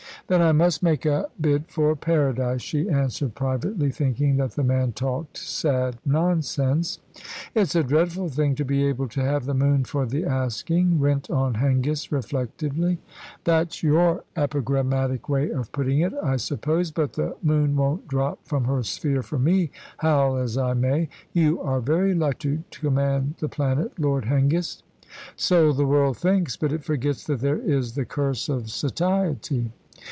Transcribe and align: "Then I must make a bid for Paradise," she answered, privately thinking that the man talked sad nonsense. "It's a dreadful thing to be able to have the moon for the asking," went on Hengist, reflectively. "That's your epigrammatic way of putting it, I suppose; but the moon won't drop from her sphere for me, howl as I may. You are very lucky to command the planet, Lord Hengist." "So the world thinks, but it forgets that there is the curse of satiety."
"Then 0.27 0.41
I 0.41 0.53
must 0.53 0.81
make 0.81 1.05
a 1.05 1.25
bid 1.41 1.67
for 1.67 1.93
Paradise," 1.93 2.61
she 2.61 2.87
answered, 2.89 3.35
privately 3.35 3.91
thinking 3.91 4.37
that 4.37 4.51
the 4.51 4.63
man 4.63 4.93
talked 4.93 5.37
sad 5.37 5.97
nonsense. 6.05 6.99
"It's 7.53 7.75
a 7.75 7.83
dreadful 7.83 8.29
thing 8.29 8.55
to 8.55 8.63
be 8.63 8.85
able 8.85 9.09
to 9.09 9.19
have 9.21 9.43
the 9.43 9.53
moon 9.53 9.83
for 9.83 10.05
the 10.05 10.23
asking," 10.23 11.01
went 11.01 11.29
on 11.29 11.55
Hengist, 11.55 12.13
reflectively. 12.13 12.99
"That's 13.43 13.83
your 13.83 14.23
epigrammatic 14.37 15.27
way 15.27 15.49
of 15.49 15.69
putting 15.73 15.99
it, 15.99 16.13
I 16.23 16.37
suppose; 16.37 16.91
but 16.91 17.11
the 17.11 17.35
moon 17.43 17.75
won't 17.75 18.07
drop 18.07 18.39
from 18.45 18.63
her 18.63 18.83
sphere 18.83 19.23
for 19.23 19.39
me, 19.39 19.69
howl 19.97 20.37
as 20.37 20.57
I 20.57 20.73
may. 20.75 21.09
You 21.33 21.61
are 21.61 21.81
very 21.81 22.13
lucky 22.13 22.63
to 22.71 22.79
command 22.87 23.33
the 23.39 23.49
planet, 23.49 23.99
Lord 23.99 24.23
Hengist." 24.23 24.83
"So 25.35 25.73
the 25.73 25.85
world 25.87 26.17
thinks, 26.19 26.55
but 26.55 26.71
it 26.71 26.85
forgets 26.85 27.25
that 27.27 27.41
there 27.41 27.59
is 27.59 27.95
the 27.95 28.05
curse 28.05 28.47
of 28.47 28.69
satiety." 28.69 29.73